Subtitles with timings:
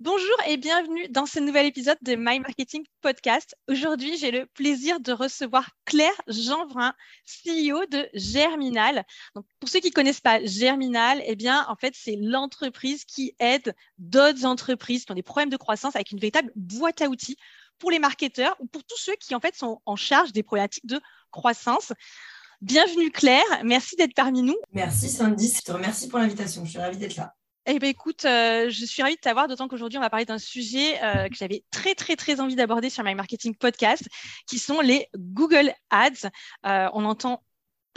[0.00, 3.56] Bonjour et bienvenue dans ce nouvel épisode de My Marketing Podcast.
[3.66, 6.94] Aujourd'hui, j'ai le plaisir de recevoir Claire Jeanvrin,
[7.26, 9.02] CEO de Germinal.
[9.34, 13.34] Donc, pour ceux qui ne connaissent pas Germinal, eh bien, en fait, c'est l'entreprise qui
[13.40, 17.36] aide d'autres entreprises qui ont des problèmes de croissance avec une véritable boîte à outils
[17.80, 20.86] pour les marketeurs ou pour tous ceux qui, en fait, sont en charge des problématiques
[20.86, 21.00] de
[21.32, 21.92] croissance.
[22.60, 24.56] Bienvenue Claire, merci d'être parmi nous.
[24.72, 27.34] Merci Sandy, je te remercie pour l'invitation, je suis ravie d'être là.
[27.70, 30.38] Eh bien, écoute, euh, je suis ravie de t'avoir, d'autant qu'aujourd'hui, on va parler d'un
[30.38, 34.08] sujet euh, que j'avais très, très, très envie d'aborder sur My Marketing Podcast,
[34.46, 36.30] qui sont les Google Ads.
[36.64, 37.42] Euh, on entend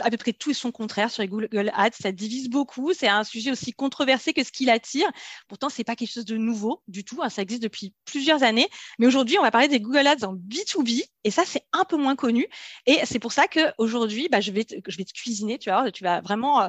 [0.00, 1.96] à peu près tout et son contraire sur les Google Ads.
[2.00, 2.92] Ça divise beaucoup.
[2.92, 5.10] C'est un sujet aussi controversé que ce qui l'attire.
[5.48, 7.20] Pourtant, ce n'est pas quelque chose de nouveau du tout.
[7.22, 7.28] Hein.
[7.28, 8.68] Ça existe depuis plusieurs années.
[8.98, 11.04] Mais aujourd'hui, on va parler des Google Ads en B2B.
[11.24, 12.46] Et ça, c'est un peu moins connu.
[12.86, 15.58] Et c'est pour ça qu'aujourd'hui, bah, je, vais te, je vais te cuisiner.
[15.58, 16.68] Tu vas, tu vas vraiment euh,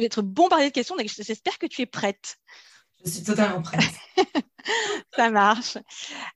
[0.00, 0.96] être bombardé de questions.
[0.96, 2.36] Donc, j'espère que tu es prête.
[3.04, 3.82] Je suis totalement prête.
[5.16, 5.76] ça marche.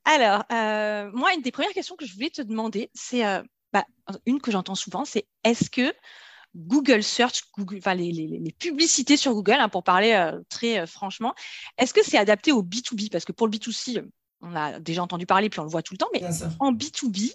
[0.05, 3.85] Alors, euh, moi, une des premières questions que je voulais te demander, c'est euh, bah,
[4.27, 5.93] une que j'entends souvent, c'est est-ce que
[6.55, 11.35] Google Search, Google, enfin les, publicités sur Google, hein, pour parler euh, très euh, franchement,
[11.77, 14.05] est-ce que c'est adapté au B2B Parce que pour le B2C,
[14.41, 16.23] on a déjà entendu parler, puis on le voit tout le temps, mais
[16.59, 17.33] en B2B,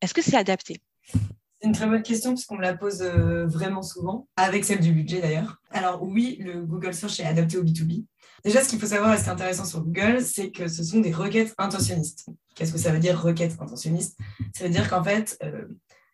[0.00, 0.80] est-ce que c'est adapté?
[1.04, 4.92] C'est une très bonne question puisqu'on me la pose euh, vraiment souvent, avec celle du
[4.92, 5.60] budget d'ailleurs.
[5.70, 8.06] Alors oui, le Google Search est adapté au B2B.
[8.44, 10.82] Déjà, ce qu'il faut savoir et ce qui est intéressant sur Google, c'est que ce
[10.82, 12.26] sont des requêtes intentionnistes.
[12.54, 14.18] Qu'est-ce que ça veut dire requête intentionniste?
[14.56, 15.38] Ça veut dire qu'en fait,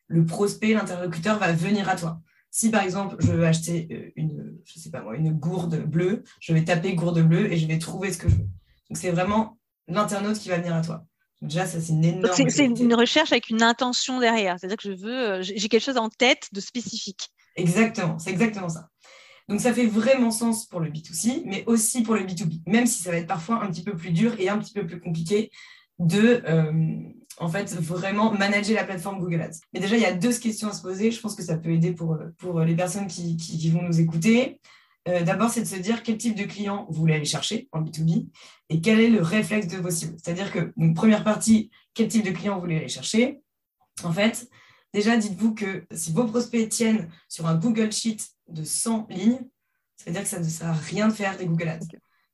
[0.08, 2.20] le prospect, l'interlocuteur va venir à toi.
[2.50, 6.22] Si par exemple, je veux acheter euh, une, je sais pas moi, une gourde bleue,
[6.40, 8.48] je vais taper gourde bleue et je vais trouver ce que je veux.
[8.88, 11.04] Donc c'est vraiment l'internaute qui va venir à toi.
[11.42, 12.48] déjà, ça c'est une énorme.
[12.48, 14.58] C'est une recherche avec une intention derrière.
[14.58, 17.28] C'est-à-dire que je veux, euh, j'ai quelque chose en tête de spécifique.
[17.56, 18.88] Exactement, c'est exactement ça.
[19.48, 23.02] Donc ça fait vraiment sens pour le B2C, mais aussi pour le B2B, même si
[23.02, 25.50] ça va être parfois un petit peu plus dur et un petit peu plus compliqué
[25.98, 26.98] de, euh,
[27.38, 29.60] en fait, vraiment manager la plateforme Google Ads.
[29.72, 31.10] Mais déjà, il y a deux questions à se poser.
[31.10, 32.16] Je pense que ça peut aider pour,
[32.64, 34.60] les personnes qui, vont nous écouter.
[35.08, 37.82] Euh, d'abord, c'est de se dire quel type de client vous voulez aller chercher en
[37.82, 38.26] B2B
[38.70, 40.16] et quel est le réflexe de vos cibles.
[40.22, 43.40] C'est-à-dire que, première partie, quel type de client vous voulez aller chercher?
[44.02, 44.48] En fait,
[44.92, 49.40] déjà, dites-vous que si vos prospects tiennent sur un Google Sheet de 100 lignes,
[49.96, 51.86] ça veut dire que ça ne sert à rien de faire des Google Ads.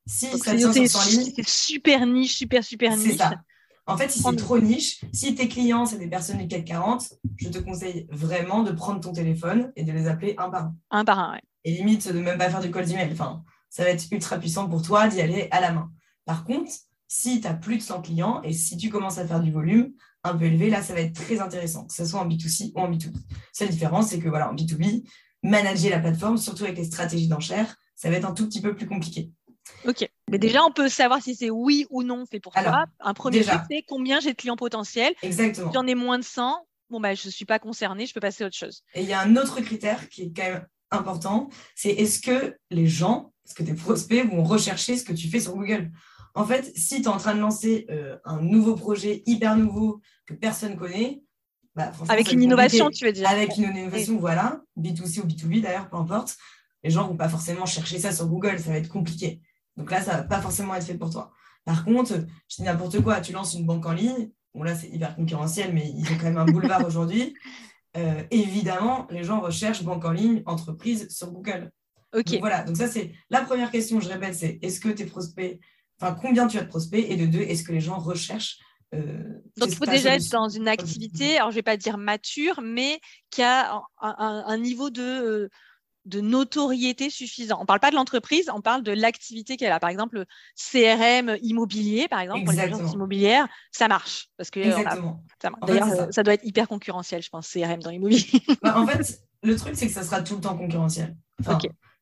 [0.06, 3.16] Si ça tient sur 100 lignes, c'est super niche, super, super niche.
[3.16, 3.32] Ça.
[3.86, 7.14] En fait, si c'est trop niche, si tes clients, c'est des personnes du CAC 40,
[7.36, 10.76] je te conseille vraiment de prendre ton téléphone et de les appeler un par un.
[10.91, 11.41] Un par un, oui.
[11.64, 13.10] Et limite, de même pas faire du call d'email.
[13.12, 15.91] Enfin, ça va être ultra puissant pour toi d'y aller à la main.
[16.24, 16.70] Par contre,
[17.08, 19.92] si tu as plus de 100 clients et si tu commences à faire du volume
[20.25, 22.81] un peu élevé, là, ça va être très intéressant, que ce soit en B2C ou
[22.81, 23.15] en B2B.
[23.53, 25.05] Seule différence, c'est que voilà, en B2B,
[25.43, 28.75] manager la plateforme, surtout avec les stratégies d'enchères, ça va être un tout petit peu
[28.75, 29.31] plus compliqué.
[29.87, 30.09] Ok.
[30.31, 32.87] Mais déjà, on peut savoir si c'est oui ou non fait pour toi.
[33.00, 35.15] Un premier c'est combien j'ai de clients potentiels?
[35.22, 35.69] Exactement.
[35.69, 38.21] Si j'en ai moins de 100, bon, bah, je ne suis pas concernée, je peux
[38.21, 38.83] passer à autre chose.
[38.94, 42.56] Et il y a un autre critère qui est quand même important, c'est est-ce que
[42.71, 45.91] les gens, est-ce que tes prospects vont rechercher ce que tu fais sur Google?
[46.34, 50.00] En fait, si tu es en train de lancer euh, un nouveau projet hyper nouveau
[50.26, 51.22] que personne ne connaît,
[51.75, 55.88] bah, avec une innovation, tu veux dire Avec une innovation, voilà, B2C ou B2B d'ailleurs,
[55.88, 56.37] peu importe,
[56.82, 59.41] les gens ne vont pas forcément chercher ça sur Google, ça va être compliqué.
[59.76, 61.32] Donc là, ça ne va pas forcément être fait pour toi.
[61.65, 62.15] Par contre,
[62.48, 65.72] je dis n'importe quoi, tu lances une banque en ligne, bon là c'est hyper concurrentiel,
[65.72, 67.34] mais ils ont quand même un boulevard aujourd'hui.
[67.97, 71.71] Euh, évidemment, les gens recherchent banque en ligne, entreprise sur Google.
[72.15, 72.25] Ok.
[72.25, 75.59] Donc, voilà, donc ça c'est la première question, je répète, c'est est-ce que tes prospects,
[76.02, 78.58] enfin combien tu as de prospects, et de deux, est-ce que les gens recherchent
[78.94, 81.96] euh, donc, il faut déjà être dans une activité, alors je ne vais pas dire
[81.96, 85.48] mature, mais qui a un, niveau de, euh,
[86.04, 87.56] de notoriété suffisant.
[87.58, 89.80] On ne parle pas de l'entreprise, on parle de l'activité qu'elle a.
[89.80, 90.26] Par exemple,
[90.56, 94.28] CRM immobilier, par exemple, pour les agences immobilières, ça marche.
[94.36, 96.22] Parce que D'ailleurs, ça.
[96.22, 98.42] doit être hyper concurrentiel, je pense, CRM dans l'immobilier.
[98.62, 101.16] Bah, en fait, le truc, c'est que ça sera tout le temps concurrentiel.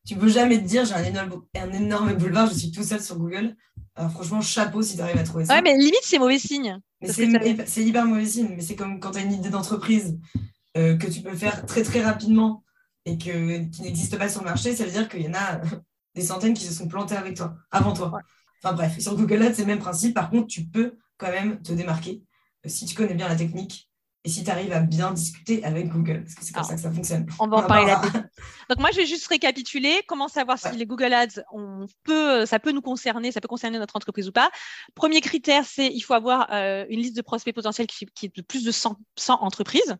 [0.05, 2.83] Tu ne peux jamais te dire, j'ai un énorme, un énorme boulevard, je suis tout
[2.83, 3.55] seul sur Google.
[3.95, 5.55] Alors, franchement, chapeau si tu arrives à trouver ça.
[5.55, 6.79] Ouais, mais limite, c'est mauvais signe.
[7.03, 8.53] c'est hyper mauvais signe.
[8.55, 10.17] Mais c'est comme quand tu as une idée d'entreprise
[10.77, 12.63] euh, que tu peux faire très, très rapidement
[13.05, 15.61] et que, qui n'existe pas sur le marché, ça veut dire qu'il y en a
[16.15, 18.11] des centaines qui se sont plantés avec toi, avant toi.
[18.63, 20.13] Enfin bref, sur Google Ads, c'est le même principe.
[20.13, 22.23] Par contre, tu peux quand même te démarquer
[22.65, 23.90] euh, si tu connais bien la technique
[24.23, 26.81] et si tu arrives à bien discuter avec Google, parce que c'est comme ça que
[26.81, 27.25] ça fonctionne.
[27.39, 28.01] On va en parler là
[28.69, 32.59] Donc moi, je vais juste récapituler, comment savoir si les Google Ads, on peut, ça
[32.59, 34.51] peut nous concerner, ça peut concerner notre entreprise ou pas.
[34.93, 38.35] Premier critère, c'est il faut avoir euh, une liste de prospects potentiels qui, qui est
[38.35, 39.97] de plus de 100, 100 entreprises.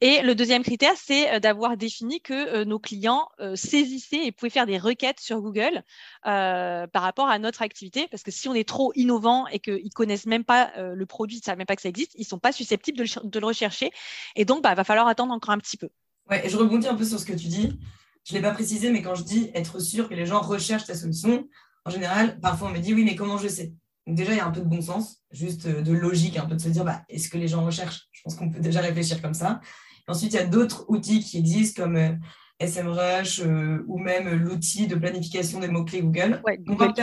[0.00, 4.78] Et le deuxième critère, c'est d'avoir défini que nos clients saisissaient et pouvaient faire des
[4.78, 5.82] requêtes sur Google
[6.22, 8.08] par rapport à notre activité.
[8.10, 11.36] Parce que si on est trop innovant et qu'ils ne connaissent même pas le produit,
[11.36, 13.46] ils ne savent même pas que ça existe, ils ne sont pas susceptibles de le,
[13.46, 13.90] rechercher.
[14.36, 15.88] Et donc, il bah, va falloir attendre encore un petit peu.
[16.30, 17.78] Ouais, et je rebondis un peu sur ce que tu dis.
[18.24, 20.86] Je ne l'ai pas précisé, mais quand je dis être sûr que les gens recherchent
[20.86, 21.48] ta solution,
[21.84, 23.72] en général, parfois on me dit oui, mais comment je sais?
[24.06, 26.56] Donc déjà, il y a un peu de bon sens, juste de logique, un peu
[26.56, 28.08] de se dire bah, est-ce que les gens recherchent?
[28.10, 29.60] Je pense qu'on peut déjà réfléchir comme ça.
[30.08, 32.12] ensuite, il y a d'autres outils qui existent comme euh,
[32.60, 36.42] SMrush euh, ou même l'outil de planification des mots-clés Google.
[36.66, 36.94] moi,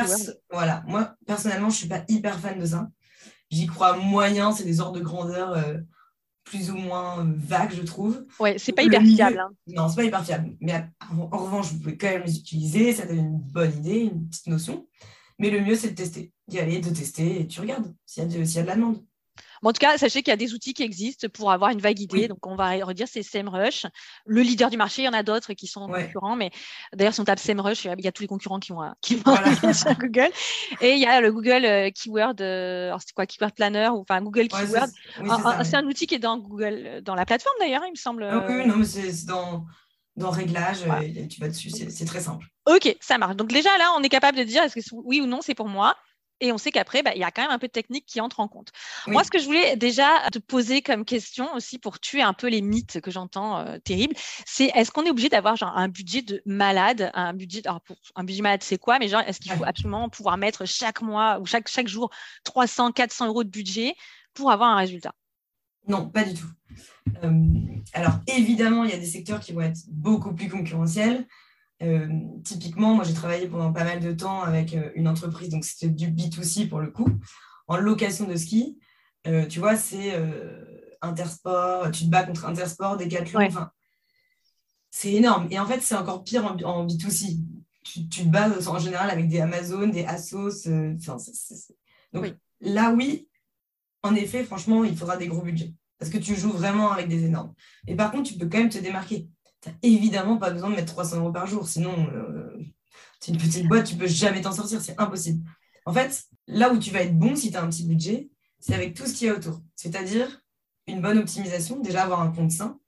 [0.52, 2.90] voilà, moi, personnellement, je ne suis pas hyper fan de ça.
[3.50, 5.54] J'y crois moyen, c'est des ordres de grandeur.
[5.54, 5.78] Euh,
[6.50, 8.26] plus ou moins vague, je trouve.
[8.40, 9.40] Ouais, c'est pas hyper fiable.
[9.40, 9.52] Hein.
[9.68, 10.58] Non, c'est pas hyper fiable.
[10.60, 14.28] Mais en, revanche, vous pouvez quand même les utiliser, ça donne une bonne idée, une
[14.28, 14.88] petite notion.
[15.40, 18.26] Mais le mieux, c'est de tester, d'y aller, de tester, et tu regardes s'il y,
[18.28, 19.04] y, a de la demande
[19.64, 22.00] en tout cas, sachez qu'il y a des outils qui existent pour avoir une vague
[22.00, 22.28] idée.
[22.28, 23.86] Donc, on va redire c'est SEMrush.
[24.26, 26.36] Le leader du marché, il y en a d'autres qui sont concurrents.
[26.36, 26.52] Mais
[26.94, 29.36] d'ailleurs, si on tape SEMrush, il y a tous les concurrents qui vont, qui vont
[29.74, 30.30] sur Google.
[30.82, 34.00] Et il y a le Google euh, Keyword, euh, alors c'est quoi, Keyword Planner ou
[34.00, 34.90] enfin Google Keyword.
[35.64, 38.24] c'est un, outil qui est dans Google, euh, dans la plateforme d'ailleurs, il me semble.
[38.24, 39.66] Ah oui, non, mais c'est dans
[40.20, 40.84] dans réglage,
[41.30, 42.46] tu vas dessus, c'est très simple.
[42.66, 43.36] Ok, ça marche.
[43.36, 45.68] Donc déjà là, on est capable de dire est-ce que oui ou non c'est pour
[45.68, 45.96] moi?
[46.42, 48.22] Et on sait qu'après, bah, il y a quand même un peu de technique qui
[48.22, 48.70] entre en compte.
[49.08, 52.48] Moi, ce que je voulais déjà te poser comme question aussi pour tuer un peu
[52.48, 56.22] les mythes que j'entends euh, terribles, c'est est-ce qu'on est obligé d'avoir genre un budget
[56.22, 59.00] de malade, un budget, alors pour, un budget malade, c'est quoi?
[59.00, 62.10] Mais genre, est-ce qu'il faut absolument pouvoir mettre chaque mois ou chaque, chaque jour
[62.46, 63.96] 300, 400 euros de budget
[64.34, 65.14] pour avoir un résultat?
[65.88, 66.48] Non, pas du tout.
[67.24, 67.44] Euh,
[67.94, 71.28] alors, évidemment, il y a des secteurs qui vont être beaucoup plus concurrentiels.
[71.82, 72.08] Euh,
[72.44, 75.88] typiquement, moi j'ai travaillé pendant pas mal de temps avec euh, une entreprise, donc c'était
[75.88, 77.08] du B2C pour le coup,
[77.68, 78.78] en location de ski.
[79.50, 80.20] Tu vois, c'est
[81.02, 83.70] Intersport, tu te bats contre Intersport, Decathlon, enfin,
[84.90, 85.48] c'est énorme.
[85.52, 87.38] Et en fait, c'est encore pire en, B2C.
[87.84, 90.68] Tu, te bats en général avec des Amazon, des Asos.
[92.12, 93.28] donc là, oui,
[94.02, 97.26] en effet, franchement, il faudra des gros budgets parce que tu joues vraiment avec des
[97.26, 97.54] énormes.
[97.88, 99.30] Et par contre, tu peux quand même te démarquer
[99.62, 101.68] tu n'as évidemment pas besoin de mettre 300 euros par jour.
[101.68, 102.58] Sinon, euh,
[103.20, 104.82] c'est une petite boîte, tu peux jamais t'en sortir.
[104.82, 105.48] C'est impossible.
[105.86, 108.30] En fait, là où tu vas être bon si tu as un petit budget,
[108.60, 109.62] c'est avec tout ce qu'il y a autour.
[109.76, 110.42] C'est-à-dire
[110.88, 112.80] une bonne optimisation, déjà avoir un compte sain.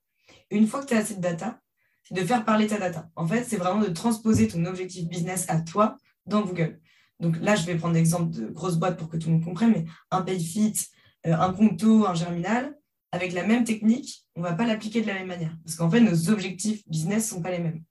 [0.50, 1.60] une fois que tu as assez de data,
[2.04, 3.10] c'est de faire parler ta data.
[3.16, 6.80] En fait, c'est vraiment de transposer ton objectif business à toi dans Google.
[7.20, 9.72] Donc là, je vais prendre l'exemple de grosses boîtes pour que tout le monde comprenne,
[9.72, 10.74] mais un PayFit,
[11.28, 12.76] euh, un Conto, un Germinal,
[13.12, 15.56] avec la même technique, on ne va pas l'appliquer de la même manière.
[15.66, 17.84] Parce qu'en fait, nos objectifs business ne sont pas les mêmes.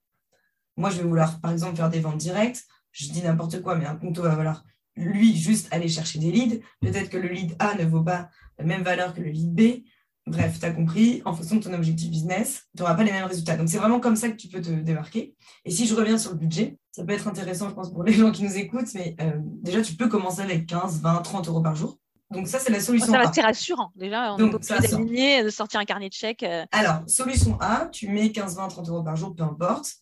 [0.76, 2.64] Moi, je vais vouloir, par exemple, faire des ventes directes.
[2.92, 4.64] Je dis n'importe quoi, mais un compto va vouloir,
[4.96, 6.60] lui, juste aller chercher des leads.
[6.80, 9.84] Peut-être que le lead A ne vaut pas la même valeur que le lead B.
[10.26, 13.26] Bref, tu as compris, en fonction de ton objectif business, tu n'auras pas les mêmes
[13.26, 13.56] résultats.
[13.56, 15.34] Donc, c'est vraiment comme ça que tu peux te démarquer.
[15.64, 18.12] Et si je reviens sur le budget, ça peut être intéressant, je pense, pour les
[18.12, 21.62] gens qui nous écoutent, mais euh, déjà, tu peux commencer avec 15, 20, 30 euros
[21.62, 21.98] par jour.
[22.30, 23.24] Donc ça, c'est la solution A.
[23.24, 23.92] Ça c'est rassurant.
[23.96, 26.44] Déjà, on Donc, de sortir un carnet de chèques.
[26.44, 26.64] Euh.
[26.70, 29.94] Alors, solution A, tu mets 15, 20, 30 euros par jour, peu importe.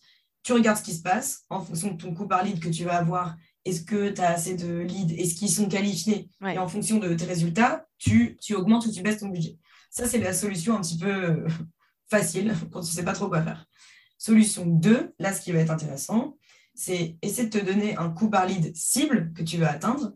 [0.43, 2.85] Tu regardes ce qui se passe en fonction de ton coût par lead que tu
[2.85, 3.35] vas avoir.
[3.65, 5.13] Est-ce que tu as assez de leads?
[5.19, 6.29] Est-ce qu'ils sont qualifiés?
[6.47, 9.57] Et en fonction de tes résultats, tu, tu augmentes ou tu baisses ton budget.
[9.89, 11.47] Ça, c'est la solution un petit peu euh,
[12.09, 13.65] facile quand tu ne sais pas trop quoi faire.
[14.17, 16.37] Solution 2, là, ce qui va être intéressant,
[16.75, 20.13] c'est essayer de te donner un coût par lead cible que tu veux atteindre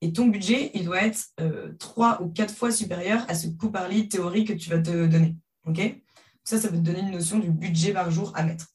[0.00, 3.70] et ton budget, il doit être euh, trois ou quatre fois supérieur à ce coût
[3.70, 5.36] par lead théorique que tu vas te donner.
[5.66, 5.80] OK?
[6.44, 8.66] Ça, ça va te donner une notion du budget par jour à mettre.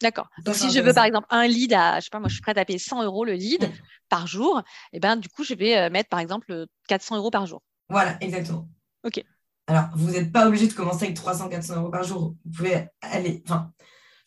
[0.00, 0.28] D'accord.
[0.44, 2.42] Donc, si je veux, par exemple, un lead à, je sais pas, moi, je suis
[2.42, 3.70] prête à payer 100 euros le lead
[4.08, 4.58] par jour,
[4.92, 7.62] et eh ben, du coup, je vais euh, mettre, par exemple, 400 euros par jour.
[7.88, 8.68] Voilà, exactement.
[9.04, 9.22] OK.
[9.68, 12.34] Alors, vous n'êtes pas obligé de commencer avec 300, 400 euros par jour.
[12.44, 13.72] Vous pouvez aller, enfin,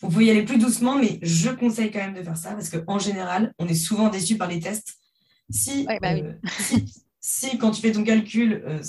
[0.01, 2.69] vous pouvez y aller plus doucement, mais je conseille quand même de faire ça parce
[2.69, 4.95] qu'en général, on est souvent déçu par les tests
[5.85, 8.79] bah euh, si, si, quand tu fais ton calcul, euh,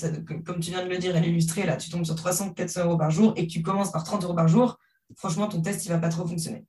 [0.45, 2.97] comme tu viens de le dire, elle illustrée, là, tu tombes sur 300, 400 euros
[2.97, 4.79] par jour et que tu commences par 30 euros par jour,
[5.17, 6.65] franchement, ton test, il ne va pas trop fonctionner.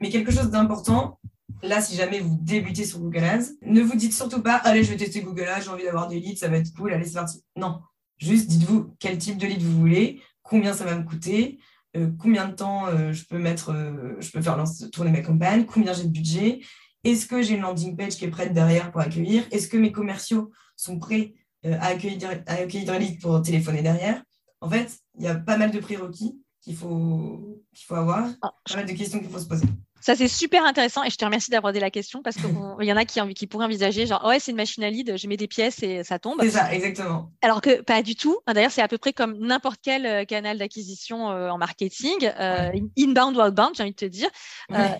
[0.00, 1.18] Mais quelque chose d'important,
[1.62, 4.90] là, si jamais vous débutez sur Google Ads, ne vous dites surtout pas, allez, je
[4.90, 7.14] vais tester Google Ads, j'ai envie d'avoir des leads, ça va être cool, allez, c'est
[7.14, 7.42] parti.
[7.56, 7.80] Non,
[8.18, 11.58] juste dites-vous quel type de lead vous voulez, combien ça va me coûter,
[11.96, 13.74] euh, combien de temps je peux mettre,
[14.20, 14.62] je peux faire
[14.92, 16.60] tourner ma campagne, combien j'ai de budget,
[17.04, 19.44] est-ce que j'ai une landing page qui est prête derrière pour accueillir?
[19.50, 24.22] Est-ce que mes commerciaux sont prêts euh, à, accueillir, à accueillir pour téléphoner derrière?
[24.60, 28.52] En fait, il y a pas mal de prérequis qu'il faut, qu'il faut avoir, ah,
[28.68, 29.66] pas mal de questions qu'il faut se poser.
[30.00, 32.44] Ça, c'est super intéressant et je te remercie d'aborder la question parce qu'il
[32.86, 35.28] y en a qui, qui pourraient envisager genre, ouais, c'est une machine à lead, je
[35.28, 36.38] mets des pièces et ça tombe.
[36.40, 37.30] C'est ça, exactement.
[37.42, 38.38] Alors que pas du tout.
[38.46, 42.70] D'ailleurs, c'est à peu près comme n'importe quel euh, canal d'acquisition euh, en marketing, euh,
[42.98, 44.28] inbound ou outbound, j'ai envie de te dire.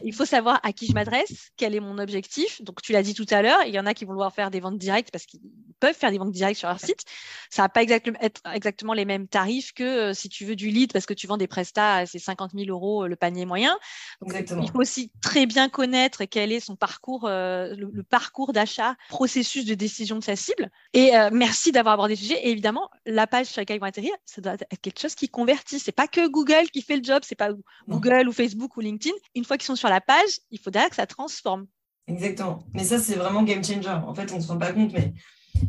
[0.04, 2.62] il faut savoir à qui je m'adresse, quel est mon objectif.
[2.62, 4.50] Donc, tu l'as dit tout à l'heure, il y en a qui vont vouloir faire
[4.50, 5.40] des ventes directes parce qu'ils
[5.80, 7.04] peuvent faire des ventes directes sur leur site.
[7.50, 10.92] Ça va pas exactement être exactement les mêmes tarifs que si tu veux du lead
[10.92, 13.76] parce que tu vends des prestats, c'est 50 000 euros le panier moyen.
[14.24, 14.62] exactement.
[14.62, 19.64] Il faut aussi très bien connaître quel est son parcours, euh, le, parcours d'achat, processus
[19.64, 20.70] de décision de sa cible.
[20.92, 22.40] Et euh, merci d'avoir abordé le sujet.
[22.46, 25.28] Et évidemment, la page sur laquelle ils vont atterrir, ça doit être quelque chose qui
[25.28, 25.78] convertit.
[25.78, 27.50] C'est pas que Google qui fait le job, c'est pas
[27.88, 29.14] Google ou Facebook ou LinkedIn.
[29.34, 31.66] Une fois qu'ils sont sur la page, il faut derrière que ça transforme.
[32.06, 32.64] Exactement.
[32.74, 33.88] Mais ça, c'est vraiment game changer.
[33.88, 35.14] En fait, on ne se rend pas compte, mais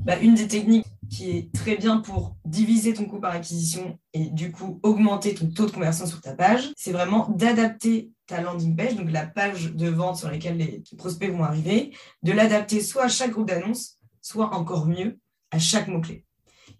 [0.06, 4.30] bah, une des techniques qui est très bien pour diviser ton coût par acquisition et
[4.30, 8.76] du coup augmenter ton taux de conversion sur ta page, c'est vraiment d'adapter ta landing
[8.76, 11.92] page, donc la page de vente sur laquelle les prospects vont arriver,
[12.24, 15.20] de l'adapter soit à chaque groupe d'annonces, soit encore mieux
[15.52, 16.26] à chaque mot-clé.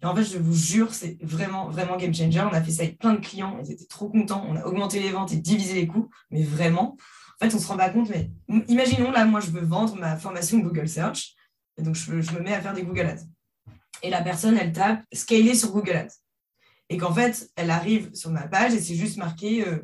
[0.02, 2.40] Et en fait, je vous jure, c'est vraiment, vraiment game changer.
[2.40, 4.44] On a fait ça avec plein de clients, ils étaient trop contents.
[4.48, 6.96] On a augmenté les ventes et divisé les coûts, mais vraiment,
[7.40, 8.08] en fait, on ne se rend pas compte.
[8.08, 8.30] Mais
[8.68, 11.34] imaginons, là, moi, je veux vendre ma formation Google Search.
[11.78, 13.24] Et donc, je, me mets à faire des Google Ads.
[14.02, 16.14] Et la personne, elle tape scaler sur Google Ads.
[16.88, 19.66] Et qu'en fait, elle arrive sur ma page et c'est juste marqué.
[19.66, 19.78] Euh,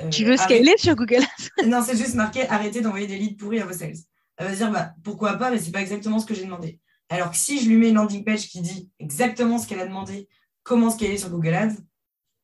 [0.00, 1.66] euh, tu veux scaler sur Google Ads?
[1.66, 3.96] Non, c'est juste marqué arrêtez d'envoyer des leads pourris à vos sales.
[4.36, 6.44] Elle va se dire bah, pourquoi pas, mais ce n'est pas exactement ce que j'ai
[6.44, 6.78] demandé.
[7.08, 9.86] Alors que si je lui mets une landing page qui dit exactement ce qu'elle a
[9.86, 10.28] demandé,
[10.62, 11.76] comment scaler sur Google Ads,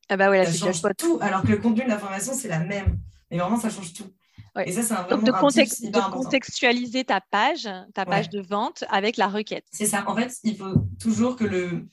[0.08, 1.18] ah bah ouais, ça change tout.
[1.20, 2.98] Alors que le contenu de l'information, c'est la même.
[3.30, 4.10] Mais vraiment, ça change tout.
[4.66, 9.28] Et ça, c'est vraiment de, de contextualiser ta page, ta page de vente avec la
[9.28, 9.64] requête.
[9.72, 10.04] C'est ça.
[10.08, 11.86] En fait, il faut toujours que le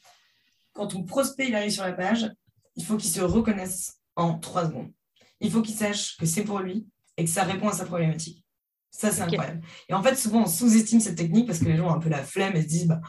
[0.74, 2.30] quand ton prospect il arrive sur la page,
[2.76, 4.92] il faut qu'il se reconnaisse en trois secondes.
[5.40, 6.86] Il faut qu'il sache que c'est pour lui
[7.18, 8.46] et que ça répond à sa problématique.
[8.92, 9.62] Ça, c'est incroyable.
[9.90, 12.10] Et en fait, souvent, on sous-estime cette technique parce que les gens ont un peu
[12.10, 13.02] la flemme et se disent bah,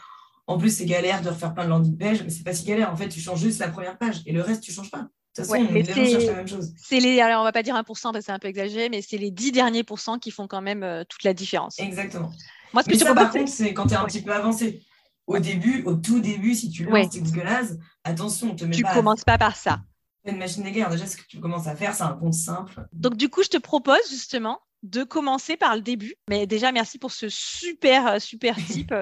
[0.46, 2.92] en plus, c'est galère de refaire plein de landing pages, mais c'est pas si galère.
[2.92, 5.08] En fait, tu changes juste la première page et le reste, tu changes pas.
[5.36, 6.72] De toute façon, on, la même chose.
[6.78, 9.02] C'est les, alors on va pas dire 1% parce que c'est un peu exagéré, mais
[9.02, 11.78] c'est les 10 derniers pourcents qui font quand même euh, toute la différence.
[11.78, 12.32] Exactement.
[12.72, 14.82] Moi, ce que mais ça, par contre, c'est quand tu es un petit peu avancé.
[15.26, 17.74] Au début, au tout début, si tu lances Google Ads,
[18.04, 18.90] attention, on te met tu pas.
[18.90, 19.80] Tu commences pas par ça.
[20.24, 22.86] Une machine de guerre, déjà, ce que tu commences à faire, c'est un compte simple.
[22.92, 26.14] Donc, du coup, je te propose justement de commencer par le début.
[26.28, 28.94] Mais déjà, merci pour ce super, euh, super tip.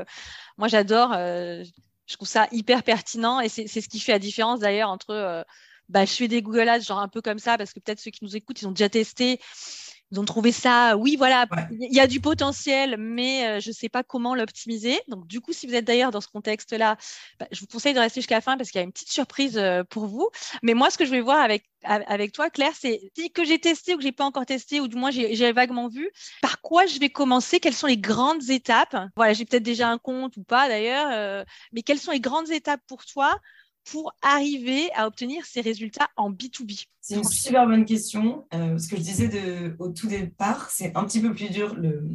[0.56, 1.12] Moi, j'adore.
[1.14, 1.62] Euh,
[2.06, 5.44] je trouve ça hyper pertinent et c'est ce qui fait la différence d'ailleurs entre
[5.88, 8.10] bah, je fais des Google Ads, genre un peu comme ça, parce que peut-être ceux
[8.10, 9.40] qui nous écoutent, ils ont déjà testé,
[10.14, 13.74] ils ont trouvé ça, oui, voilà, il y a du potentiel, mais euh, je ne
[13.74, 15.00] sais pas comment l'optimiser.
[15.08, 16.96] Donc, du coup, si vous êtes d'ailleurs dans ce contexte-là,
[17.40, 19.10] bah, je vous conseille de rester jusqu'à la fin parce qu'il y a une petite
[19.10, 20.28] surprise euh, pour vous.
[20.62, 23.00] Mais moi, ce que je vais voir avec, avec toi, Claire, c'est
[23.34, 25.88] que j'ai testé ou que je n'ai pas encore testé, ou du moins j'ai vaguement
[25.88, 26.08] vu,
[26.42, 28.96] par quoi je vais commencer, quelles sont les grandes étapes?
[29.16, 32.50] Voilà, j'ai peut-être déjà un compte ou pas d'ailleurs, euh, mais quelles sont les grandes
[32.50, 33.38] étapes pour toi
[33.84, 38.46] pour arriver à obtenir ces résultats en B2B C'est une super bonne question.
[38.54, 41.74] Euh, ce que je disais de, au tout départ, c'est un petit peu plus dur
[41.74, 42.08] le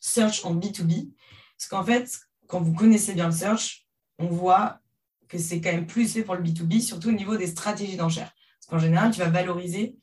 [0.00, 1.10] search en B2B.
[1.58, 3.86] Parce qu'en fait, quand vous connaissez bien le search,
[4.18, 4.80] on voit
[5.28, 8.32] que c'est quand même plus fait pour le B2B, surtout au niveau des stratégies d'enchères.
[8.60, 9.96] Parce qu'en général, tu vas valoriser,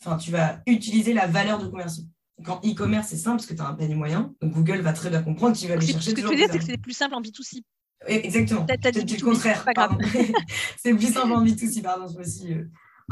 [0.00, 2.04] enfin, tu vas utiliser la valeur de conversion.
[2.44, 4.34] Quand e-commerce, c'est simple parce que tu as un panier moyen.
[4.42, 6.10] Donc Google va très bien comprendre qu'il va aller chercher.
[6.10, 7.62] Ce que tu veux dire, c'est que c'est plus simple en B2C.
[8.08, 8.66] Exactement.
[8.68, 9.66] C'est le contraire.
[10.82, 12.06] c'est plus simple en B2C, pardon.
[12.12, 12.64] Je me suis euh,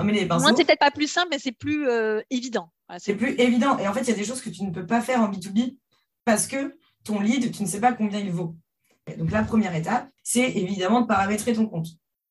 [0.05, 0.55] les pinceaux.
[0.57, 2.71] c'est peut-être pas plus simple, mais c'est plus euh, évident.
[2.99, 3.79] c'est plus évident.
[3.79, 5.31] Et en fait, il y a des choses que tu ne peux pas faire en
[5.31, 5.77] B2B
[6.25, 8.57] parce que ton lead, tu ne sais pas combien il vaut.
[9.19, 11.89] donc, la première étape, c'est évidemment de paramétrer ton compte.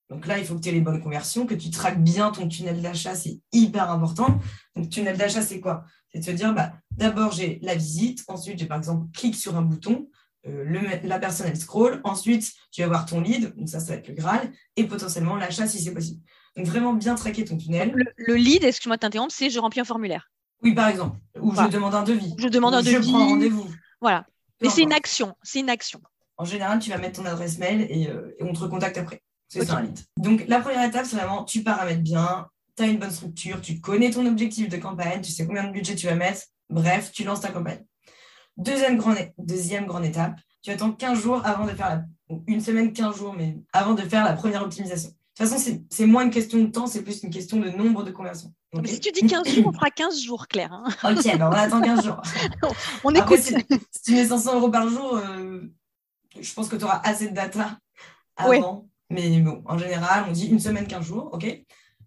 [0.10, 2.48] Donc là, il faut que tu aies les bonnes conversions, que tu traques bien ton
[2.48, 4.40] tunnel d'achat, c'est hyper important.
[4.76, 5.86] Donc, tunnel d'achat, c'est quoi?
[6.12, 9.56] C'est de se dire, bah, d'abord, j'ai la visite, ensuite, j'ai par exemple, clique sur
[9.56, 10.08] un bouton,
[10.48, 12.02] euh, la personne, elle scroll.
[12.04, 15.36] Ensuite, tu vas voir ton lead, donc ça, ça va être le Graal, et potentiellement
[15.36, 16.22] l'achat si c'est possible.
[16.56, 17.94] Donc, vraiment bien traquer ton tunnel.
[18.16, 20.32] Le, lead, excuse-moi de t'interrompre, c'est je remplis un formulaire.
[20.62, 21.18] Oui, par exemple.
[21.40, 22.36] Ou je demande un devis.
[22.38, 23.04] Je demande un devis.
[23.06, 23.68] Je prends rendez-vous.
[24.02, 24.26] Voilà.
[24.62, 25.36] Mais c'est une action.
[25.44, 26.02] C'est une action.
[26.38, 29.22] En général, tu vas mettre ton adresse mail et, euh, on te recontacte après.
[29.50, 30.00] C'est ça un lead.
[30.18, 33.80] Donc, la première étape, c'est vraiment tu paramètres bien, tu as une bonne structure, tu
[33.80, 36.42] connais ton objectif de campagne, tu sais combien de budget tu vas mettre.
[36.70, 37.84] Bref, tu lances ta campagne.
[38.58, 39.02] Deuxième,
[39.38, 42.06] deuxième grande étape, tu attends 15 jours avant de faire la...
[42.48, 45.10] Une semaine, 15 jours, mais avant de faire la première optimisation.
[45.10, 48.04] De toute façon, c'est moins une question de temps, c'est plus une question de nombre
[48.04, 48.54] de conversions.
[48.86, 50.72] si tu dis 15 jours, on fera 15 jours, Claire.
[50.72, 50.86] Hein.
[51.04, 52.22] ok, ben on attend 15 jours.
[53.04, 53.40] on écoute.
[53.40, 53.56] si,
[54.06, 55.62] tu mets 500 euros par jour, euh,
[56.40, 57.78] je pense que tu auras assez de data
[58.36, 58.88] avant.
[59.10, 61.64] Mais bon, en général, on dit une semaine, 15 jours, ok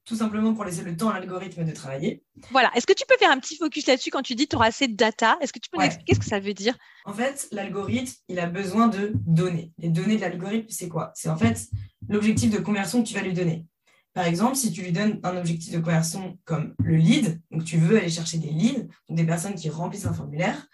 [0.06, 2.22] tout simplement pour laisser le temps à l'algorithme de travailler.
[2.52, 2.70] Voilà.
[2.76, 4.86] Est-ce que tu peux faire un petit focus là-dessus quand tu dis tu auras assez
[4.86, 5.36] de data?
[5.40, 6.78] Est-ce que tu peux nous expliquer ce que ça veut dire?
[7.04, 9.72] En fait, l'algorithme, il a besoin de données.
[9.78, 11.10] Les données de l'algorithme, c'est quoi?
[11.14, 11.68] C'est en fait
[12.08, 13.66] l'objectif de conversion que tu vas lui donner.
[14.14, 17.76] Par exemple, si tu lui donnes un objectif de conversion comme le lead, donc tu
[17.76, 20.68] veux aller chercher des leads, donc des personnes qui remplissent un formulaire,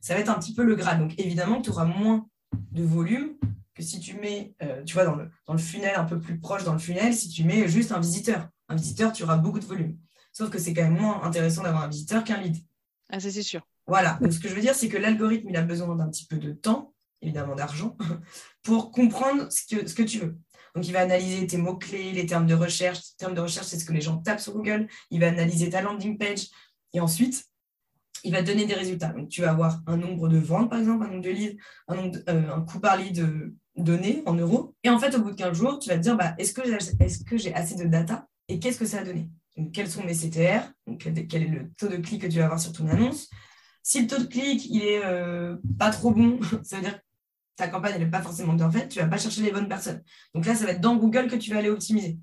[0.00, 1.00] ça va être un petit peu le grade.
[1.00, 3.36] Donc évidemment, tu auras moins de volume
[3.74, 6.38] que si tu mets, euh, tu vois, dans le, dans le funnel, un peu plus
[6.38, 8.48] proche dans le funnel, si tu mets juste un visiteur.
[8.68, 9.96] Un visiteur, tu auras beaucoup de volume.
[10.32, 12.56] Sauf que c'est quand même moins intéressant d'avoir un visiteur qu'un lead.
[13.10, 13.66] Ah, ça, c'est sûr.
[13.86, 14.18] Voilà.
[14.20, 16.36] Donc, ce que je veux dire, c'est que l'algorithme, il a besoin d'un petit peu
[16.36, 16.92] de temps,
[17.22, 17.96] évidemment d'argent,
[18.62, 20.36] pour comprendre ce que, ce que tu veux.
[20.74, 22.98] Donc, il va analyser tes mots-clés, les termes de recherche.
[22.98, 24.88] Les termes de recherche, c'est ce que les gens tapent sur Google.
[25.10, 26.48] Il va analyser ta landing page.
[26.92, 27.46] Et ensuite,
[28.24, 29.14] il va donner des résultats.
[29.14, 31.56] Donc, tu vas avoir un nombre de ventes, par exemple, un nombre de leads,
[31.88, 34.74] un, euh, un coût par lead euh, donné en euros.
[34.82, 37.36] Et en fait, au bout de 15 jours, tu vas te dire, bah, est-ce que
[37.38, 39.28] j'ai assez de data et qu'est-ce que ça a donné?
[39.56, 40.98] Donc, Quels sont mes CTR donc,
[41.28, 43.28] Quel est le taux de clic que tu vas avoir sur ton annonce?
[43.82, 47.02] Si le taux de clic, il est euh, pas trop bon, ça veut dire que
[47.56, 50.02] ta campagne n'est pas forcément bien faite, tu ne vas pas chercher les bonnes personnes.
[50.34, 52.18] Donc là, ça va être dans Google que tu vas aller optimiser.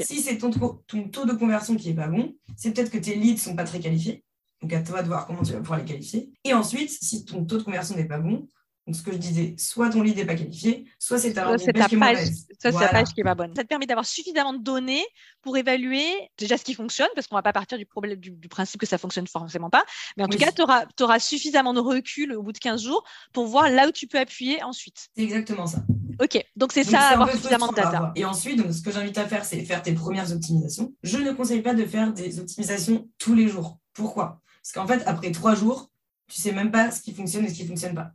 [0.00, 0.50] Si c'est ton,
[0.86, 3.56] ton, taux de conversion qui n'est pas bon, c'est peut-être que tes leads ne sont
[3.56, 4.24] pas très qualifiés.
[4.60, 6.30] Donc à toi de voir comment tu vas pouvoir les qualifier.
[6.44, 8.46] Et ensuite, si ton taux de conversion n'est pas bon,
[8.86, 11.60] donc, ce que je disais, soit ton lead n'est pas qualifié, soit c'est ta, page,
[11.60, 13.54] qui est Soit c'est ta page qui n'est pas bonne.
[13.54, 15.04] Ça te permet d'avoir suffisamment de données
[15.40, 16.04] pour évaluer
[16.36, 18.86] déjà ce qui fonctionne, parce qu'on ne va pas partir du, problème, du, principe que
[18.86, 19.84] ça ne fonctionne forcément pas.
[20.16, 20.62] Mais en tout cas, tu
[21.04, 24.18] auras, suffisamment de recul au bout de 15 jours pour voir là où tu peux
[24.18, 25.10] appuyer ensuite.
[25.16, 25.84] C'est exactement ça.
[26.20, 28.12] OK, donc c'est ça, avoir suffisamment de data.
[28.16, 30.92] Et ensuite, donc, ce que j'invite à faire, c'est faire tes premières optimisations.
[31.04, 33.78] Je ne conseille pas de faire des optimisations tous les jours.
[33.92, 34.40] Pourquoi?
[34.60, 35.90] Parce qu'en fait, après trois jours,
[36.26, 38.12] tu ne sais même pas ce qui fonctionne et ce qui ne fonctionne pas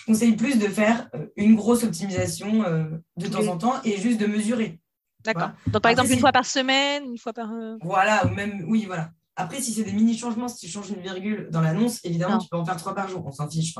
[0.00, 2.84] je conseille plus de faire euh, une grosse optimisation euh,
[3.16, 4.80] de temps en temps et juste de mesurer.
[5.24, 5.50] D'accord.
[5.66, 7.52] Donc, par exemple, une fois par semaine, une fois par.
[7.52, 9.10] Euh, voilà, ou même, oui, voilà.
[9.36, 12.56] Après, si c'est des mini-changements, si tu changes une virgule dans l'annonce, évidemment, tu peux
[12.56, 13.22] en faire trois par jour.
[13.26, 13.74] On s'en fiche.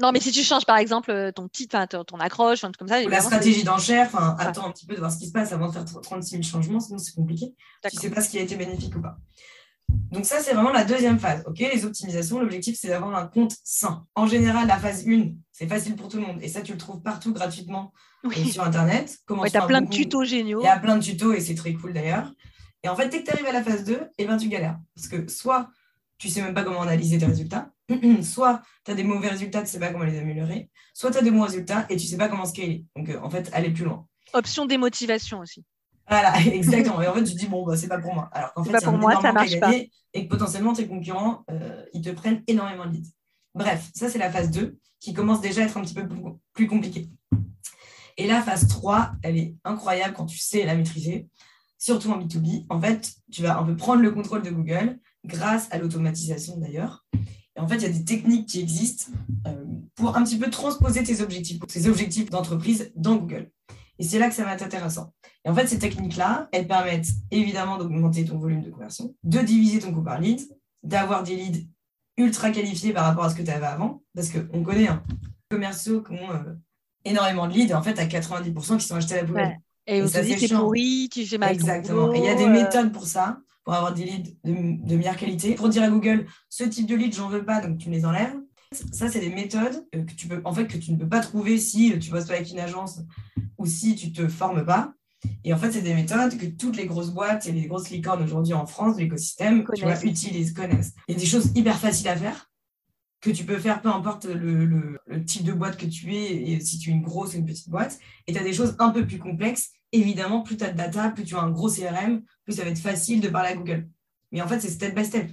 [0.00, 3.02] Non, mais si tu changes, par exemple, ton titre, ton accroche, un truc comme ça.
[3.02, 5.52] Ou la stratégie d'enchère, enfin, attends un petit peu de voir ce qui se passe
[5.52, 7.54] avant de faire 36 000 changements, sinon c'est compliqué.
[7.88, 9.16] Tu ne sais pas ce qui a été bénéfique ou pas.
[9.88, 11.42] Donc ça, c'est vraiment la deuxième phase.
[11.46, 14.06] Ok, les optimisations, l'objectif, c'est d'avoir un compte sain.
[14.14, 16.38] En général, la phase 1, c'est facile pour tout le monde.
[16.42, 17.92] Et ça, tu le trouves partout gratuitement
[18.24, 19.18] euh, sur Internet.
[19.26, 20.60] tu as plein de tutos géniaux.
[20.60, 22.32] Il y a plein de tutos et c'est très cool d'ailleurs.
[22.82, 24.78] Et en fait, dès que tu arrives à la phase 2, eh ben, tu galères.
[24.94, 25.68] Parce que soit
[26.18, 27.70] tu sais même pas comment analyser tes résultats,
[28.22, 31.18] soit tu as des mauvais résultats, tu ne sais pas comment les améliorer, soit tu
[31.18, 32.84] as des bons résultats et tu ne sais pas comment scaler.
[32.96, 34.06] Donc, euh, en fait, aller plus loin.
[34.32, 35.64] Option démotivation aussi.
[36.08, 37.00] Voilà, exactement.
[37.02, 38.28] Et en fait, tu te dis, bon, bah, c'est pas pour moi.
[38.32, 39.72] Alors qu'en fait, c'est pour moi, ça marche pas.
[40.14, 43.10] Et que potentiellement, tes concurrents, euh, ils te prennent énormément de leads.
[43.54, 46.06] Bref, ça, c'est la phase 2 qui commence déjà à être un petit peu
[46.52, 47.08] plus compliquée.
[48.16, 51.28] Et la phase 3, elle est incroyable quand tu sais la maîtriser,
[51.78, 52.64] surtout en B2B.
[52.70, 57.04] En fait, tu vas un peu prendre le contrôle de Google grâce à l'automatisation d'ailleurs.
[57.56, 59.12] Et en fait, il y a des techniques qui existent
[59.46, 59.64] euh,
[59.94, 63.50] pour un petit peu transposer tes objectifs, tes objectifs d'entreprise dans Google.
[63.98, 65.14] Et c'est là que ça va être intéressant.
[65.46, 69.78] Et en fait, ces techniques-là, elles permettent évidemment d'augmenter ton volume de conversion, de diviser
[69.78, 70.40] ton coût par lead,
[70.82, 71.68] d'avoir des leads
[72.16, 75.04] ultra qualifiés par rapport à ce que tu avais avant, parce qu'on connaît un
[75.48, 76.54] commerciaux qui ont euh,
[77.04, 79.60] énormément de leads, et en fait, à 90% qui sont achetés à la poubelle.
[79.86, 81.52] Et, et ça, c'est pourri, tu fais mal.
[81.52, 82.12] Exactement.
[82.12, 82.50] et il y a des euh.
[82.50, 84.52] méthodes pour ça, pour avoir des leads de,
[84.84, 85.54] de meilleure qualité.
[85.54, 88.04] Pour dire à Google, ce type de lead, j'en veux pas, donc tu me les
[88.04, 88.34] enlèves.
[88.90, 91.20] Ça, c'est des méthodes euh, que tu peux, en fait, que tu ne peux pas
[91.20, 92.98] trouver si tu bosses pas avec une agence
[93.58, 94.92] ou si tu te formes pas.
[95.44, 98.22] Et en fait, c'est des méthodes que toutes les grosses boîtes et les grosses licornes
[98.22, 100.94] aujourd'hui en France, de l'écosystème, tu vois, utilisent, connaissent.
[101.08, 102.50] Il y a des choses hyper faciles à faire
[103.20, 104.64] que tu peux faire peu importe le,
[105.06, 107.46] le, type de boîte que tu es, et si tu es une grosse ou une
[107.46, 107.98] petite boîte.
[108.26, 109.70] Et tu as des choses un peu plus complexes.
[109.92, 112.70] Évidemment, plus tu as de data, plus tu as un gros CRM, plus ça va
[112.70, 113.88] être facile de parler à Google.
[114.32, 115.30] Mais en fait, c'est step by step.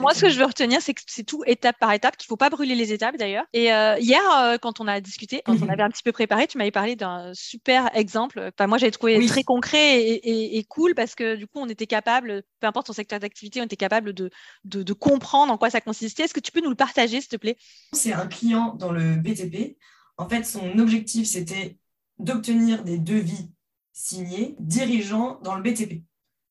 [0.00, 2.28] moi, ce que je veux retenir, c'est que c'est tout étape par étape, qu'il ne
[2.28, 3.46] faut pas brûler les étapes d'ailleurs.
[3.54, 6.46] Et euh, hier, euh, quand on a discuté, quand on avait un petit peu préparé,
[6.46, 8.50] tu m'avais parlé d'un super exemple.
[8.52, 12.42] Enfin, moi, j'avais trouvé très concret et, cool parce que du coup, on était capable,
[12.60, 14.30] peu importe son secteur d'activité, on était capable de,
[14.64, 16.24] de, de, comprendre en quoi ça consistait.
[16.24, 17.56] Est-ce que tu peux nous le partager, s'il te plaît?
[17.94, 19.78] C'est un client dans le BTP.
[20.18, 21.78] En fait, son objectif, c'était
[22.18, 23.50] d'obtenir des devis
[23.92, 26.02] signés dirigeants dans le BTP.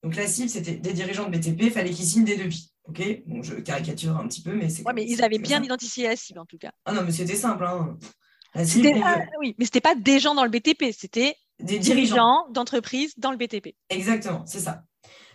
[0.04, 2.72] Donc la cible, c'était des dirigeants de BTP, il fallait qu'ils signent des devis.
[2.86, 4.86] Ok, bon, je caricature un petit peu, mais c'est.
[4.86, 6.72] Ouais, mais ils avaient bien identifié la cible en tout cas.
[6.86, 7.66] Ah non, mais c'était simple.
[7.66, 7.98] Hein.
[9.40, 13.38] oui, mais c'était pas des gens dans le BTP, c'était des dirigeants, d'entreprise dans le
[13.38, 13.76] BTP.
[13.90, 14.84] Exactement, c'est ça.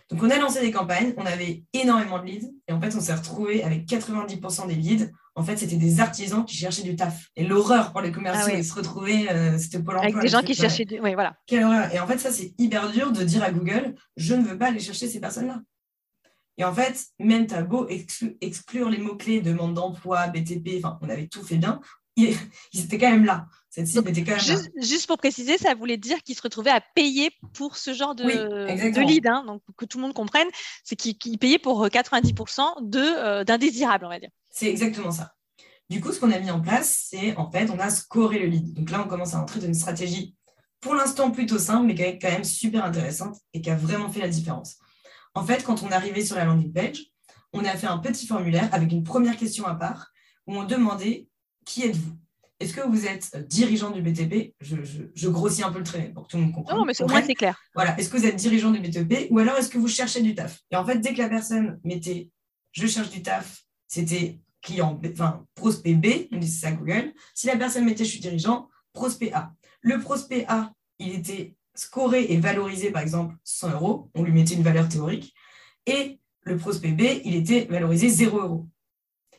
[0.09, 2.99] Donc, on a lancé des campagnes, on avait énormément de leads, et en fait, on
[2.99, 5.11] s'est retrouvé avec 90% des leads.
[5.35, 7.29] En fait, c'était des artisans qui cherchaient du taf.
[7.35, 10.11] Et l'horreur pour les commerciaux, ah se retrouver, euh, c'était Pôle emploi.
[10.11, 10.99] Avec des gens qui cherchaient du.
[10.99, 11.35] Oui, voilà.
[11.47, 11.91] Quelle horreur.
[11.91, 14.67] Et en fait, ça, c'est hyper dur de dire à Google je ne veux pas
[14.67, 15.61] aller chercher ces personnes-là.
[16.57, 17.87] Et en fait, même tu as beau
[18.41, 21.79] exclure les mots-clés demande d'emploi, BTP, enfin, on avait tout fait bien,
[22.15, 22.37] ils,
[22.73, 23.47] étaient quand même là.
[23.73, 26.79] Cette cible était quand même juste, pour préciser, ça voulait dire qu'ils se retrouvaient à
[26.79, 29.25] payer pour ce genre de, de lead.
[29.25, 29.43] Hein.
[29.47, 30.47] donc, que tout le monde comprenne,
[30.83, 34.29] c'est qu'ils payaient pour 90% euh, de, euh, d'indésirables, on va dire.
[34.51, 35.33] C'est exactement ça.
[35.89, 38.45] Du coup, ce qu'on a mis en place, c'est en fait, on a scoré le
[38.45, 38.75] lead.
[38.75, 40.35] Donc là, on commence à entrer dans une stratégie
[40.79, 44.27] pour l'instant plutôt simple, mais quand même super intéressante et qui a vraiment fait la
[44.27, 44.77] différence.
[45.33, 47.05] En fait, quand on est arrivé sur la landing page,
[47.53, 50.11] on a fait un petit formulaire avec une première question à part
[50.45, 51.27] où on demandait
[51.65, 52.19] qui êtes-vous?
[52.59, 56.29] Est-ce que vous êtes dirigeant du BTP je, grossis un peu le trait pour que
[56.29, 56.77] tout le monde comprenne.
[56.77, 57.59] Non, mais au moins c'est clair.
[57.75, 57.99] Voilà.
[57.99, 60.59] Est-ce que vous êtes dirigeant du BTP ou alors est-ce que vous cherchez du taf?
[60.71, 62.29] Et en fait, dès que la personne mettait
[62.71, 67.13] je cherche du taf, c'était client, enfin prospect B, on dit ça à Google.
[67.35, 69.53] Si la personne mettait je suis dirigeant, prospect A.
[69.81, 74.09] Le prospect A, il était scoré et valorisé, par exemple, 100 euros.
[74.15, 75.33] On lui mettait une valeur théorique.
[75.85, 78.67] Et le prospect B, il était valorisé 0 euros.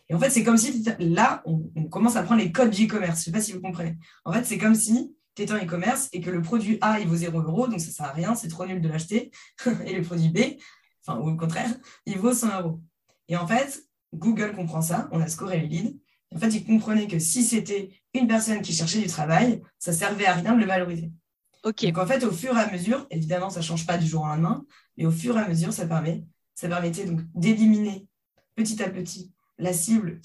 [0.08, 3.16] Et en fait, c'est comme si là, on, commence à prendre les codes du e-commerce.
[3.16, 3.96] Je ne sais pas si vous comprenez.
[4.24, 7.08] En fait, c'est comme si tu étais en e-commerce et que le produit A, il
[7.08, 9.30] vaut 0 euros, donc ça ne sert à rien, c'est trop nul de l'acheter.
[9.86, 10.58] et le produit B,
[11.06, 11.74] enfin, ou au contraire,
[12.06, 12.80] il vaut 100 euros.
[13.28, 15.98] Et en fait, Google comprend ça, on a scoré les leads.
[16.34, 20.26] En fait, il comprenait que si c'était une personne qui cherchait du travail, ça servait
[20.26, 21.10] à rien de le valoriser.
[21.64, 24.22] Donc en fait, au fur et à mesure, évidemment, ça ne change pas du jour
[24.22, 24.64] au lendemain,
[24.96, 28.06] mais au fur et à mesure, ça, permet, ça permettait donc d'éliminer
[28.54, 30.20] petit à petit la cible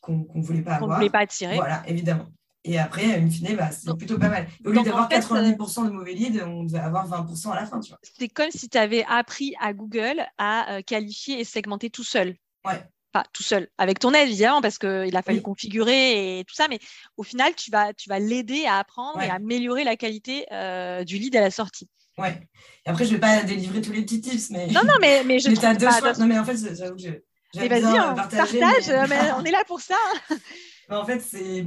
[0.00, 0.90] qu'on ne voulait pas avoir.
[0.90, 1.56] ne voulait pas attirer.
[1.56, 2.26] Voilà, évidemment.
[2.62, 4.46] Et après, in fine, bah, c'est plutôt pas mal.
[4.66, 7.80] Au lieu d'avoir 90% de mauvais leads, on devait avoir 20% à la fin.
[8.02, 12.36] C'est comme si tu avais appris à Google à euh, qualifier et segmenter tout seul.
[12.66, 16.54] Ouais pas tout seul, avec ton aide évidemment, parce qu'il a fallu configurer et tout
[16.54, 16.78] ça, mais
[17.16, 21.04] au final, tu vas, tu vas l'aider à apprendre et à améliorer la qualité euh,
[21.04, 21.88] du lead à la sortie.
[22.18, 22.40] Ouais.
[22.86, 24.66] Et après, je ne vais pas délivrer tous les petits tips, mais.
[24.68, 26.12] Non, non, mais, mais je mais as deux choix.
[26.14, 27.22] Non, mais en fait, j'avoue que
[27.54, 29.32] j'ai vas-y, hein, partage, mais...
[29.36, 29.96] on est là pour ça.
[30.88, 31.64] en fait, c'est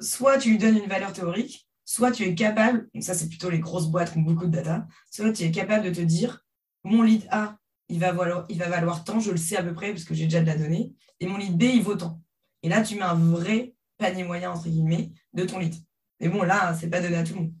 [0.00, 3.50] soit tu lui donnes une valeur théorique, soit tu es capable, donc ça, c'est plutôt
[3.50, 6.44] les grosses boîtes qui ont beaucoup de data, soit tu es capable de te dire
[6.84, 7.56] mon lead A,
[7.88, 10.14] il va, valoir, il va valoir tant, je le sais à peu près parce que
[10.14, 12.20] j'ai déjà de la donnée, et mon lead B, il vaut tant.
[12.62, 15.74] Et là, tu mets un vrai panier moyen, entre guillemets, de ton lead.
[16.20, 17.54] Mais bon, là, c'est pas donné à tout le monde.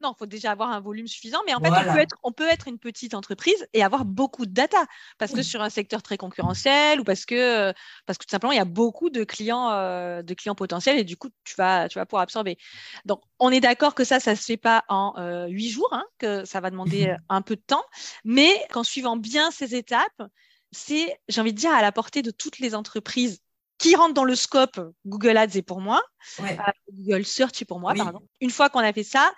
[0.00, 2.78] Non, il faut déjà avoir un volume suffisant, mais en fait, on, peut être, une
[2.78, 4.86] petite entreprise et avoir beaucoup de data,
[5.18, 7.72] parce que sur un secteur très concurrentiel ou parce que,
[8.06, 11.04] parce que tout simplement, il y a beaucoup de clients, euh, de clients potentiels et
[11.04, 12.58] du coup, tu vas, tu vas pouvoir absorber.
[13.04, 15.88] Donc, on est d'accord que ça, ça ne se fait pas en euh, huit jours,
[15.92, 17.84] hein, que ça va demander un peu de temps,
[18.24, 20.22] mais qu'en suivant bien ces étapes,
[20.70, 23.40] c'est, j'ai envie de dire, à la portée de toutes les entreprises
[23.78, 26.02] qui rentrent dans le scope Google Ads et pour moi,
[26.40, 26.44] euh,
[26.92, 28.20] Google Search est pour moi, pardon.
[28.40, 29.32] Une fois qu'on a fait ça,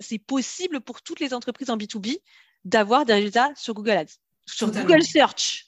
[0.00, 2.18] c'est possible pour toutes les entreprises en B2B
[2.64, 5.66] d'avoir des résultats sur Google Ads, sur Google Search.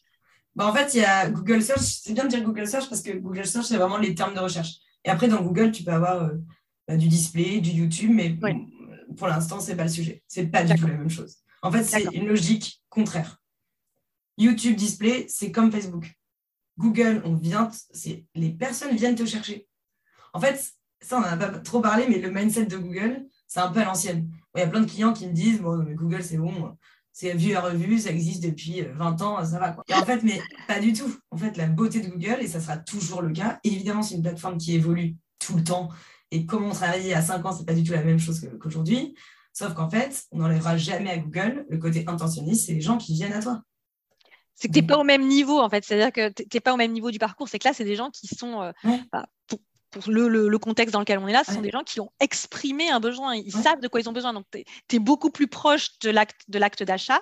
[0.54, 3.00] Bah en fait, il y a Google Search, c'est bien de dire Google Search parce
[3.00, 4.72] que Google Search, c'est vraiment les termes de recherche.
[5.04, 6.32] Et après, dans Google, tu peux avoir euh,
[6.86, 8.38] bah, du display, du YouTube, mais
[9.16, 10.22] pour l'instant, ce n'est pas le sujet.
[10.28, 11.38] Ce n'est pas du tout la même chose.
[11.62, 13.38] En fait, c'est une logique contraire.
[14.36, 16.12] YouTube display, c'est comme Facebook.
[16.78, 17.70] Google, on vient,
[18.34, 19.68] les personnes viennent te chercher.
[20.32, 23.60] En fait, ça, on n'en a pas trop parlé, mais le mindset de Google, c'est
[23.60, 24.30] un peu à l'ancienne.
[24.54, 26.74] Il y a plein de clients qui me disent bon, mais Google, c'est bon,
[27.12, 29.72] c'est vu et revu, ça existe depuis 20 euh, ans, ça va.
[29.72, 29.84] Quoi.
[29.88, 31.14] Et en fait, mais pas du tout.
[31.30, 34.22] En fait, la beauté de Google, et ça sera toujours le cas, évidemment, c'est une
[34.22, 35.90] plateforme qui évolue tout le temps.
[36.30, 39.14] Et comment on travaillait à 5 ans, c'est pas du tout la même chose qu'aujourd'hui.
[39.52, 43.12] Sauf qu'en fait, on n'enlèvera jamais à Google le côté intentionniste, c'est les gens qui
[43.12, 43.60] viennent à toi.
[44.54, 45.84] C'est que tu n'es pas au même niveau, en fait.
[45.84, 47.50] C'est-à-dire que tu n'es pas au même niveau du parcours.
[47.50, 48.72] C'est que là, c'est des gens qui sont, euh,
[49.12, 49.58] bah, pour
[50.07, 53.00] le, contexte dans lequel on est là, ce sont des gens qui ont exprimé un
[53.00, 54.33] besoin, ils savent de quoi ils ont besoin.
[54.33, 57.20] Donc, tu es, beaucoup plus proche de l'acte d'achat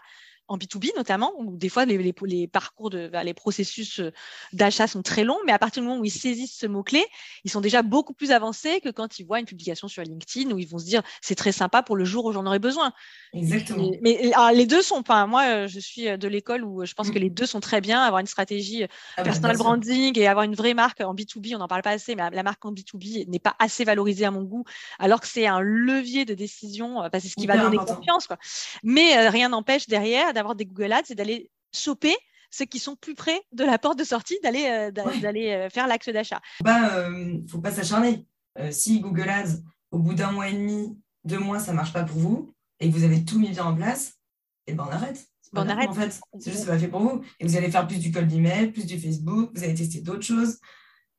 [0.51, 4.11] en B2B notamment, où des fois les, les, parcours, de, bah, les processus euh,
[4.53, 7.05] d'achat sont très longs, mais à partir du moment où ils saisissent ce mot-clé,
[7.45, 10.59] ils sont déjà beaucoup plus avancés que quand ils voient une publication sur LinkedIn où
[10.59, 12.93] ils vont se dire c'est très sympa pour le jour où j'en aurai besoin.
[13.33, 13.93] Exactement.
[14.03, 15.25] mais les deux sont pas.
[15.27, 17.13] Moi, euh, je suis de l'école où je pense mm.
[17.13, 18.03] que les deux sont très bien.
[18.03, 18.85] Avoir une stratégie
[19.17, 22.17] ah personal branding et avoir une vraie marque en B2B, on n'en parle pas assez,
[22.17, 24.65] mais la marque en B2B n'est pas assez valorisée à mon goût,
[24.99, 27.77] alors que c'est un levier de décision, euh, parce que c'est ce qui va donner
[27.77, 28.27] confiance.
[28.27, 28.39] Quoi.
[28.83, 32.17] Mais rien n'empêche derrière d'avoir des Google Ads et d'aller choper
[32.51, 36.11] ceux qui sont plus près de la porte de sortie, d'aller euh, euh, faire l'acte
[36.11, 36.41] d'achat.
[36.61, 38.27] Il bah, ne euh, faut pas s'acharner.
[38.71, 39.59] si Google Ads,
[39.91, 42.91] au bout d'un mois et demi, deux mois, ça ne marche pas pour vous, et
[42.91, 44.19] que vous avez tout mis bien en place,
[44.67, 45.27] et eh ben on arrête.
[45.53, 45.89] on arrête.
[45.89, 47.23] En fait, c'est juste pas fait pour vous.
[47.39, 50.23] Et vous allez faire plus du cold email, plus du Facebook, vous allez tester d'autres
[50.23, 50.59] choses.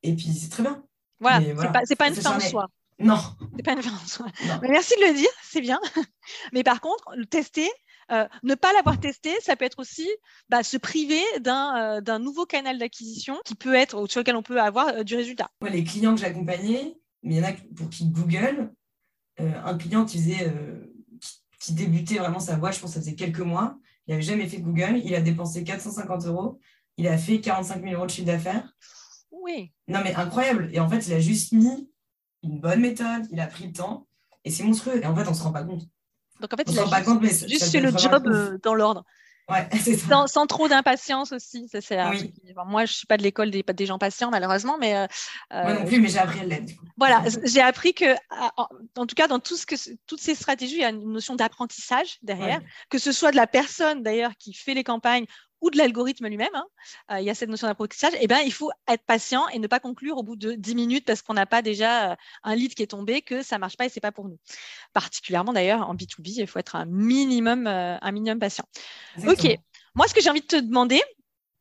[0.03, 0.83] Et puis, c'est très bien.
[1.19, 1.39] Voilà,
[1.85, 2.67] c'est pas, pas une fin en soi.
[2.99, 3.19] Non.
[3.55, 4.25] C'est pas une fin en soi.
[4.61, 5.79] merci de le dire, c'est bien.
[6.53, 7.69] Mais par contre, le tester,
[8.11, 10.07] euh, ne pas l'avoir testé, ça peut être aussi
[10.49, 14.61] bah, se priver euh, d'un nouveau canal d'acquisition qui peut être sur lequel on peut
[14.61, 15.49] avoir euh, du résultat.
[15.61, 18.71] les clients que j'accompagnais, mais il y en a pour qui Google,
[19.37, 20.53] un client qui faisait,
[21.59, 24.47] qui, débutait vraiment sa boîte, je pense que ça faisait quelques mois, il n'avait jamais
[24.47, 26.59] fait Google, il a dépensé 450 euros,
[26.97, 28.71] il a fait 45 000 euros de chiffre d'affaires.
[29.31, 29.71] Oui.
[29.87, 30.69] Non mais incroyable.
[30.73, 31.89] Et en fait, il a juste mis
[32.43, 34.07] une bonne méthode, il a pris le temps,
[34.43, 35.01] et c'est monstrueux.
[35.01, 35.87] Et en fait, on ne se rend pas compte.
[36.41, 39.05] Donc en fait, il juste, juste fait le job euh, dans l'ordre.
[39.49, 39.67] Ouais,
[40.09, 41.67] sans, sans, trop d'impatience aussi.
[41.67, 41.97] Ça, c'est
[42.65, 44.77] moi, je ne suis pas de l'école des, des, gens patients, malheureusement.
[44.79, 45.07] Mais, euh,
[45.51, 46.73] moi non plus, mais j'ai appris à l'être.
[46.97, 48.15] Voilà, j'ai appris que,
[48.95, 49.75] en, tout cas, dans tout ce que,
[50.07, 53.47] toutes ces stratégies, il y a une notion d'apprentissage derrière, que ce soit de la
[53.47, 55.25] personne d'ailleurs qui fait les campagnes
[55.61, 56.65] ou de l'algorithme lui-même, hein,
[57.11, 59.67] euh, il y a cette notion d'apprentissage, eh ben, il faut être patient et ne
[59.67, 62.73] pas conclure au bout de 10 minutes parce qu'on n'a pas déjà euh, un lead
[62.73, 64.39] qui est tombé, que ça ne marche pas et ce n'est pas pour nous.
[64.93, 68.65] Particulièrement d'ailleurs en B2B, il faut être un minimum, euh, un minimum patient.
[69.27, 69.57] OK.
[69.93, 71.01] Moi, ce que j'ai envie de te demander,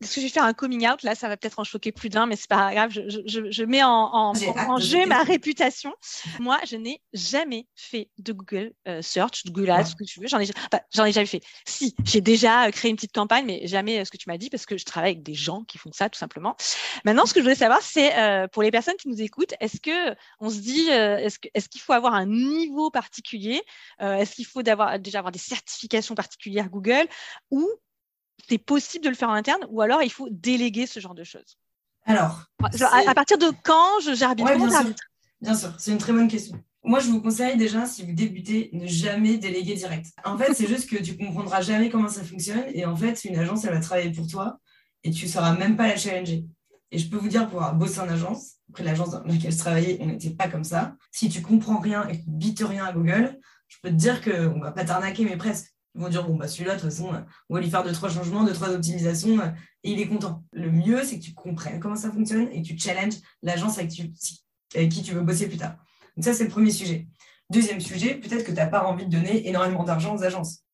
[0.02, 2.08] est-ce que je vais faire un coming out Là, ça va peut-être en choquer plus
[2.08, 2.90] d'un, mais c'est pas grave.
[2.90, 5.94] Je, je, je mets en, en, en jeu ma réputation.
[6.38, 10.20] Moi, je n'ai jamais fait de Google euh, Search, de Google Ads, ce que tu
[10.20, 10.26] veux.
[10.26, 10.48] J'en ai,
[10.94, 11.42] j'en ai jamais fait.
[11.66, 14.38] Si, j'ai déjà euh, créé une petite campagne, mais jamais euh, ce que tu m'as
[14.38, 16.56] dit parce que je travaille avec des gens qui font ça, tout simplement.
[17.04, 19.80] Maintenant, ce que je voulais savoir, c'est euh, pour les personnes qui nous écoutent, est-ce
[19.80, 23.62] que on se dit, est-ce, que, est-ce qu'il faut avoir un niveau particulier
[24.00, 27.06] Est-ce qu'il faut d'avoir, déjà avoir des certifications particulières Google
[27.50, 27.68] ou
[28.48, 31.24] c'est possible de le faire en interne ou alors il faut déléguer ce genre de
[31.24, 31.59] choses
[32.05, 34.46] Alors, à, partir de quand je gère bien,
[35.40, 36.62] bien sûr, c'est une très bonne question.
[36.83, 40.07] Moi, je vous conseille déjà, si vous débutez, ne jamais déléguer direct.
[40.24, 42.64] En fait, c'est juste que tu comprendras jamais comment ça fonctionne.
[42.72, 44.59] Et en fait, une agence, elle va travailler pour toi
[45.05, 46.46] et tu ne sauras même pas la challenger.
[46.90, 49.98] Et je peux vous dire, pour bosser en agence, après l'agence dans laquelle je travaillais,
[50.00, 50.96] on n'était pas comme ça.
[51.12, 54.22] Si tu comprends rien et que tu bites rien à Google, je peux te dire
[54.22, 55.74] qu'on ne va pas t'arnaquer, mais presque.
[55.94, 57.11] Ils vont dire, bon, bah, celui-là, de toute façon,
[57.48, 59.40] on va lui faire deux, trois changements, deux, trois optimisations,
[59.83, 60.44] et il est content.
[60.53, 63.90] Le mieux, c'est que tu comprennes comment ça fonctionne et que tu challenges l'agence avec,
[63.90, 65.76] qui tu veux bosser plus tard.
[66.16, 67.09] Donc, ça, c'est le premier sujet.
[67.50, 70.64] Deuxième sujet, peut-être que tu n'as pas envie de donner énormément d'argent aux agences.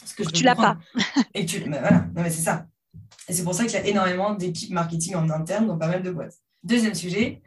[0.00, 0.78] Parce que tu l'as pas.
[1.34, 2.66] et tu, bah, voilà, non, mais c'est ça.
[3.28, 6.02] Et c'est pour ça qu'il y a énormément d'équipes marketing en interne dans pas mal
[6.02, 6.34] de boîtes.
[6.62, 7.42] Deuxième sujet,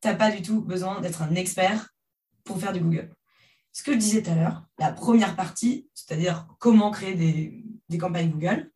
[0.00, 1.94] tu n'as pas du tout besoin d'être un expert
[2.44, 3.15] pour faire du Google
[3.76, 8.30] ce que je disais tout à l'heure, la première partie, c'est-à-dire comment créer des, campagnes
[8.30, 8.70] Google,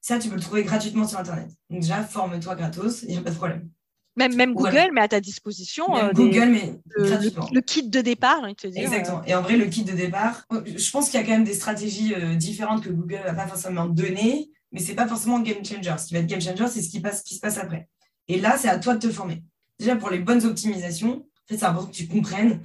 [0.00, 1.50] ça, tu peux le trouver gratuitement sur Internet.
[1.68, 3.68] Donc déjà, forme-toi gratos, il n'y a pas de problème.
[4.16, 5.94] Même, même Google, mais à ta disposition.
[5.98, 7.50] Euh, Google, mais gratuitement.
[7.52, 8.80] Le, kit de départ, envie de te dire.
[8.80, 9.22] Exactement.
[9.26, 11.44] Et en vrai, le kit de départ, euh, je pense qu'il y a quand même
[11.44, 15.06] des stratégies euh, différentes que Google ne va pas forcément donner, mais ce n'est pas
[15.06, 15.94] forcément game changer.
[15.98, 17.90] Ce qui va être game changer, c'est ce qui, passe, qui se passe après.
[18.28, 19.44] Et là, c'est à toi de te former.
[19.78, 22.62] Déjà, pour les bonnes optimisations, en fait, c'est important que tu comprennes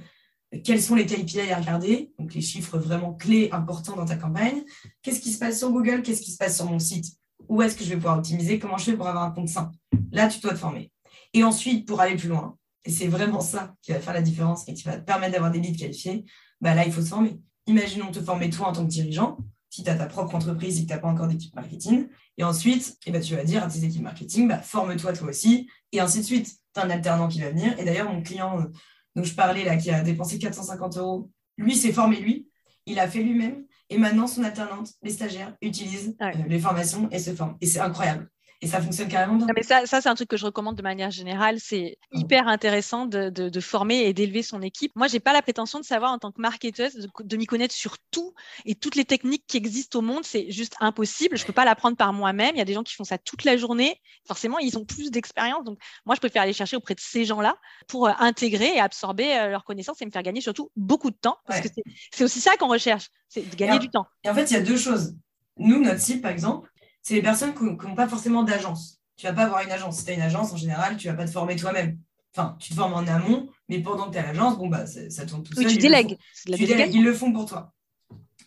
[0.60, 4.62] quels sont les KPI à regarder, donc les chiffres vraiment clés, importants dans ta campagne.
[5.02, 6.02] Qu'est-ce qui se passe sur Google?
[6.02, 7.06] Qu'est-ce qui se passe sur mon site?
[7.48, 8.58] Où est-ce que je vais pouvoir optimiser?
[8.58, 9.72] Comment je fais pour avoir un compte sain?
[10.12, 10.92] Là, tu dois te former.
[11.32, 14.68] Et ensuite, pour aller plus loin, et c'est vraiment ça qui va faire la différence
[14.68, 16.24] et qui va te permettre d'avoir des leads qualifiés,
[16.60, 17.40] bah là, il faut se former.
[17.66, 19.38] Imaginons te former toi en tant que dirigeant,
[19.70, 22.08] si tu as ta propre entreprise et que tu n'as pas encore d'équipe marketing.
[22.36, 25.68] Et ensuite, eh ben, tu vas dire à tes équipes marketing, bah, forme-toi toi aussi,
[25.92, 26.52] et ainsi de suite.
[26.74, 27.78] Tu as un alternant qui va venir.
[27.78, 28.64] Et d'ailleurs, mon client euh,
[29.14, 31.30] donc je parlais là, qui a dépensé 450 euros.
[31.56, 32.48] Lui s'est formé lui,
[32.86, 33.64] il a fait lui-même.
[33.90, 37.56] Et maintenant, son alternante, les stagiaires, utilisent euh, les formations et se forment.
[37.60, 38.30] Et c'est incroyable.
[38.62, 39.48] Et ça fonctionne carrément bien.
[39.56, 41.58] mais ça, ça c'est un truc que je recommande de manière générale.
[41.58, 42.18] C'est ah.
[42.18, 44.92] hyper intéressant de, de, former et d'élever son équipe.
[44.94, 47.96] Moi, j'ai pas la prétention de savoir en tant que marketeuse de, m'y connaître sur
[48.12, 50.24] tout et toutes les techniques qui existent au monde.
[50.24, 51.36] C'est juste impossible.
[51.36, 52.52] Je peux pas l'apprendre par moi-même.
[52.54, 53.96] Il y a des gens qui font ça toute la journée.
[54.28, 55.64] Forcément, ils ont plus d'expérience.
[55.64, 57.56] Donc, moi, je préfère aller chercher auprès de ces gens-là
[57.88, 61.18] pour euh, intégrer et absorber euh, leurs connaissances et me faire gagner surtout beaucoup de
[61.20, 61.36] temps.
[61.48, 61.68] Parce que
[62.14, 64.06] c'est aussi ça qu'on recherche, c'est de gagner du temps.
[64.22, 65.16] Et en fait, il y a deux choses.
[65.58, 66.71] Nous, notre site, par exemple,
[67.02, 69.00] c'est les personnes qui n'ont pas forcément d'agence.
[69.16, 69.98] Tu ne vas pas avoir une agence.
[69.98, 71.98] Si tu as une agence, en général, tu ne vas pas te former toi-même.
[72.34, 75.26] Enfin, tu te formes en amont, mais pendant que tu as l'agence, bon, bah, ça,
[75.26, 75.66] tourne tout seul.
[75.66, 76.16] tu délègues.
[76.46, 77.72] Ils le font pour toi.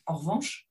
[0.07, 0.67] En revanche,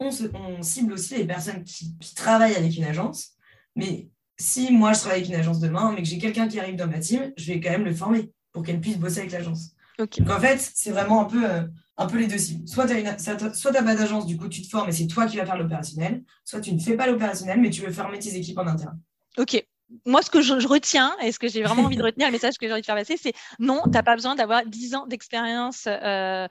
[0.00, 3.32] on, cible aussi les personnes qui, travaillent avec une agence.
[3.76, 6.76] Mais si moi, je travaille avec une agence demain, mais que j'ai quelqu'un qui arrive
[6.76, 9.70] dans ma team, je vais quand même le former pour qu'elle puisse bosser avec l'agence.
[9.98, 11.48] Donc, en fait, c'est vraiment un peu...
[11.48, 11.62] Euh,
[11.96, 12.66] un peu les deux cibles.
[12.68, 15.46] Soit tu n'as pas d'agence, du coup, tu te formes et c'est toi qui vas
[15.46, 16.24] faire l'opérationnel.
[16.44, 18.98] Soit tu ne fais pas l'opérationnel, mais tu veux fermer tes équipes en interne.
[19.38, 19.64] Ok.
[20.06, 22.54] moi, ce que je, retiens et ce que j'ai vraiment envie de retenir, le message
[22.58, 25.06] que j'ai envie de faire passer, c'est non, tu n'as pas besoin d'avoir 10 ans
[25.06, 26.46] d'expérience euh,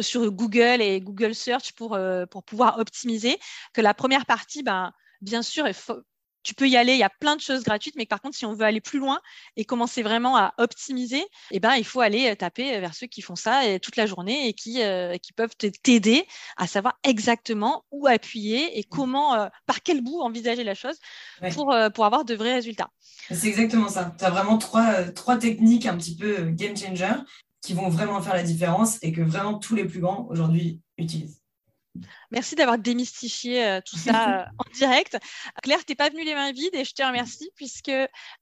[0.00, 3.38] sur Google et Google Search pour, euh, pouvoir optimiser.
[3.74, 6.00] Que la première partie, ben, bien sûr, il faut,
[6.46, 8.46] tu peux y aller, il y a plein de choses gratuites, mais par contre, si
[8.46, 9.20] on veut aller plus loin
[9.56, 13.20] et commencer vraiment à optimiser, eh ben, il faut aller euh, taper vers ceux qui
[13.20, 16.24] font ça toute la journée et qui, euh, qui peuvent t'aider
[16.56, 18.88] à savoir exactement où appuyer et mmh.
[18.90, 20.96] comment, euh, par quel bout envisager la chose
[21.52, 22.90] pour, pour avoir de vrais résultats.
[23.28, 24.14] C'est exactement ça.
[24.16, 27.14] Tu as vraiment trois, trois techniques un petit peu game changer
[27.60, 31.42] qui vont vraiment faire la différence et que vraiment tous les plus grands aujourd'hui utilisent.
[32.30, 35.18] Merci d'avoir démystifié euh, tout ça euh, en direct.
[35.62, 37.92] Claire, tu n'es pas venue les mains vides et je te remercie puisque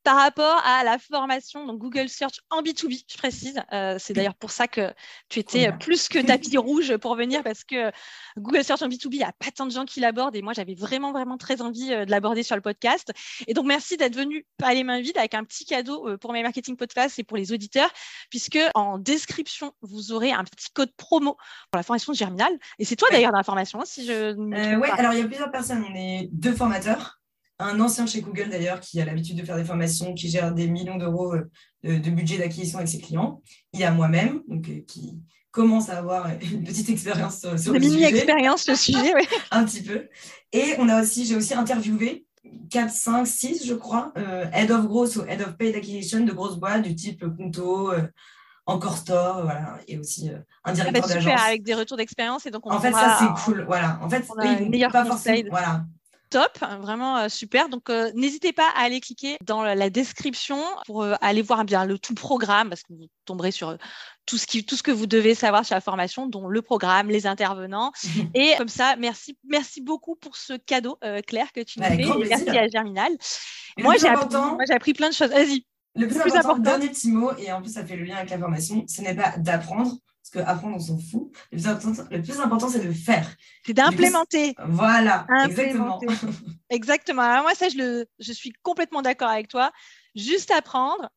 [0.03, 4.35] par rapport à la formation donc Google Search en B2B, je précise, euh, c'est d'ailleurs
[4.35, 4.93] pour ça que
[5.29, 7.91] tu étais plus que tapis rouge pour venir parce que
[8.39, 10.53] Google Search en B2B, il n'y a pas tant de gens qui l'abordent et moi
[10.53, 13.13] j'avais vraiment, vraiment très envie de l'aborder sur le podcast.
[13.47, 16.43] Et donc merci d'être venu pas les mains vides avec un petit cadeau pour mes
[16.43, 17.91] marketing podcast et pour les auditeurs
[18.31, 21.37] puisque en description, vous aurez un petit code promo
[21.71, 22.53] pour la formation de Germinal.
[22.79, 24.13] Et c'est toi d'ailleurs formation si je.
[24.13, 25.85] Euh, oui, alors il y a plusieurs personnes.
[25.89, 27.21] On est deux formateurs.
[27.59, 30.67] Un ancien chez Google d'ailleurs qui a l'habitude de faire des formations, qui gère des
[30.67, 31.49] millions d'euros euh,
[31.85, 33.43] de, budget d'acquisition avec ses clients.
[33.73, 35.21] Il y a moi-même, donc euh, qui
[35.53, 37.95] commence à avoir une petite expérience sur, sur le sujet.
[37.95, 39.23] mini-expérience le sujet, oui.
[39.53, 40.09] un petit peu.
[40.53, 42.27] Et on a aussi, j'ai aussi interviewé
[42.71, 44.13] 4, 5, 6, je crois,
[44.53, 47.93] Head of Growth ou Head of Paid Acquisition de grosses boîtes du type Punto,
[48.67, 51.41] encore store, voilà, et aussi euh, un ah bah, directeur d'agence.
[51.47, 53.99] avec des retours d'expérience et donc en fait ça c'est cool, voilà.
[54.03, 55.85] En fait, on pas forcément, voilà.
[56.31, 57.69] Top, vraiment euh, super.
[57.69, 61.97] Donc euh, n'hésitez pas à aller cliquer dans la, description pour aller voir bien le
[61.97, 63.77] tout programme parce que vous tomberez sur
[64.27, 67.09] tout ce, qui, tout ce que vous devez savoir sur la formation, dont le programme,
[67.09, 67.93] les intervenants.
[68.35, 72.27] et comme ça, merci, merci beaucoup pour ce cadeau, Claire, que tu nous fais.
[72.29, 73.13] merci à Germinal.
[73.79, 74.35] Moi, j'ai appris,
[74.73, 75.31] appris plein de choses.
[75.31, 75.65] Vas-y.
[75.97, 78.39] Le plus, important, dernier petit mot, et en plus ça fait le lien avec la
[78.39, 79.93] formation, ce n'est pas d'apprendre,
[80.33, 81.31] parce qu'apprendre on s'en fout.
[81.53, 83.29] Le plus important, c'est de faire.
[83.65, 84.55] C'est d'implémenter.
[84.67, 86.01] Voilà, exactement.
[86.71, 87.23] exactement.
[87.23, 89.71] Alors moi, ça, je, le, je suis complètement d'accord avec toi.
[90.17, 91.11] Juste apprendre,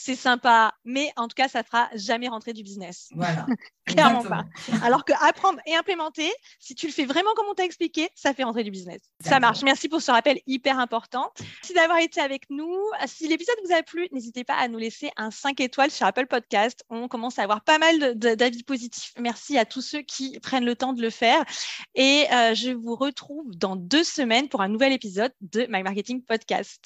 [0.00, 3.08] c'est sympa, mais en tout cas, ça ne fera jamais rentrer du business.
[3.14, 3.46] Voilà.
[3.86, 4.44] Clairement pas.
[4.82, 6.30] Alors que apprendre et implémenter,
[6.60, 9.00] si tu le fais vraiment comme on t'a expliqué, ça fait rentrer du business.
[9.24, 9.62] Ça marche.
[9.62, 11.32] Merci pour ce rappel hyper important.
[11.40, 12.76] Merci d'avoir été avec nous.
[13.06, 16.26] Si l'épisode vous a plu, n'hésitez pas à nous laisser un 5 étoiles sur Apple
[16.26, 16.84] Podcast.
[16.90, 19.12] On commence à avoir pas mal d'avis positifs.
[19.18, 21.44] Merci à tous ceux qui prennent le temps de le faire.
[21.94, 26.22] Et euh, je vous retrouve dans deux semaines pour un nouvel épisode de My Marketing
[26.22, 26.80] Podcast.